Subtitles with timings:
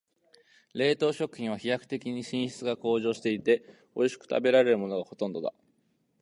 [0.73, 3.63] 冷凍食品は飛躍的に品質が向上していて、
[3.93, 5.53] おいしく食べられるものがほとんどだ。